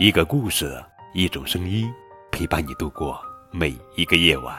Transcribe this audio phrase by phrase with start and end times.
[0.00, 0.80] 一个故事，
[1.12, 1.92] 一种声音，
[2.30, 3.20] 陪伴你度过
[3.50, 4.56] 每一个夜晚。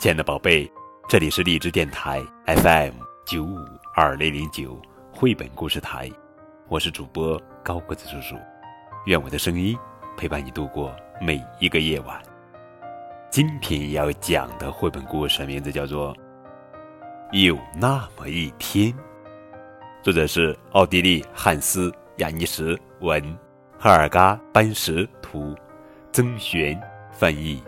[0.00, 0.68] 亲爱的宝贝，
[1.08, 2.94] 这里是荔枝电台 FM
[3.24, 4.82] 九五二零零九
[5.12, 6.10] 绘本故事台，
[6.66, 8.34] 我是主播高个子叔叔。
[9.06, 9.78] 愿我的声音
[10.16, 12.20] 陪伴你度过每一个夜晚。
[13.30, 16.12] 今天要讲的绘本故事名字叫做
[17.44, 18.92] 《有那么一天》，
[20.02, 23.22] 作者是奥地利汉斯·雅尼什文。
[23.84, 25.56] 赫尔嘎·班什图，
[26.12, 27.60] 曾璇翻译。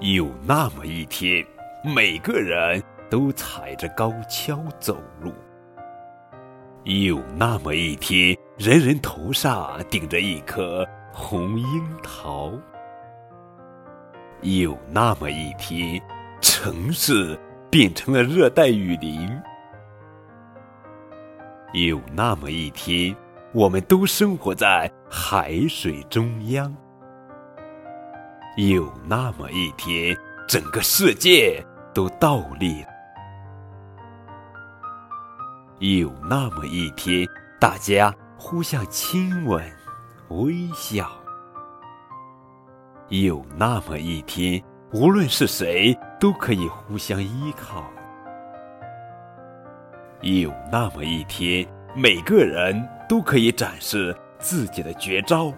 [0.00, 1.44] 有那么一天，
[1.84, 5.30] 每个人都踩着高跷走路。
[6.84, 12.50] 有那么一天，人人头上顶着一颗红樱桃。
[14.40, 16.00] 有那么一天，
[16.40, 17.38] 城市
[17.70, 19.28] 变成了热带雨林。
[21.72, 23.16] 有那么一天，
[23.54, 26.74] 我们都生活在海水中央。
[28.58, 30.14] 有那么一天，
[30.46, 32.84] 整个世界都倒立。
[35.78, 37.26] 有那么一天，
[37.58, 39.64] 大家互相亲吻、
[40.28, 41.10] 微笑。
[43.08, 44.62] 有那么一天，
[44.92, 47.82] 无论是谁都可以互相依靠。
[50.22, 55.52] 有那么一天，每个人都可以展示自己的绝招。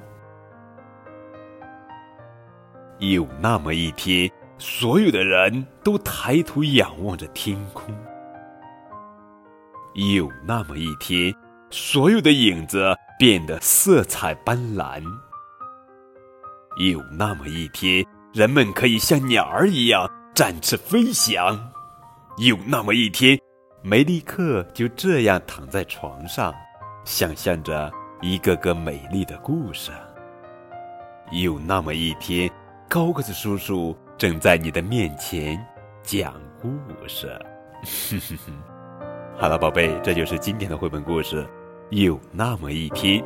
[2.99, 7.95] 有那么一天，所有的人都抬头仰望着天空。
[9.93, 11.35] 有那么一天，
[11.69, 15.03] 所有的影子变得色彩斑斓。
[16.79, 21.71] 有那么一天，人们可以像鸟儿一样展翅飞翔。
[22.39, 23.39] 有那么一天。
[23.87, 26.55] 梅利克就这样躺在床上，
[27.05, 29.93] 想象着一个个美丽的故事。
[31.31, 32.51] 有那么一天，
[32.89, 35.63] 高个子叔叔正在你的面前
[36.03, 36.33] 讲
[36.63, 36.71] 故
[37.07, 37.39] 事。
[39.37, 41.47] 好了，宝贝，这就是今天的绘本故事。
[41.91, 43.23] 有那么一天。